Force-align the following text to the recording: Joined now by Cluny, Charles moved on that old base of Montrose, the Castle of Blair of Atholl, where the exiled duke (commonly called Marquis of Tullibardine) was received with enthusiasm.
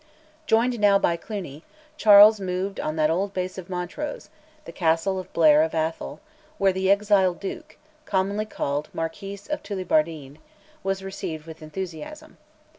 Joined 0.47 0.79
now 0.79 0.97
by 0.97 1.15
Cluny, 1.15 1.63
Charles 1.95 2.39
moved 2.39 2.79
on 2.79 2.95
that 2.95 3.11
old 3.11 3.35
base 3.35 3.59
of 3.59 3.69
Montrose, 3.69 4.31
the 4.65 4.71
Castle 4.71 5.19
of 5.19 5.31
Blair 5.31 5.61
of 5.61 5.75
Atholl, 5.75 6.19
where 6.57 6.73
the 6.73 6.89
exiled 6.89 7.39
duke 7.39 7.77
(commonly 8.05 8.45
called 8.47 8.89
Marquis 8.95 9.41
of 9.51 9.61
Tullibardine) 9.61 10.39
was 10.83 11.03
received 11.03 11.45
with 11.45 11.61
enthusiasm. 11.61 12.37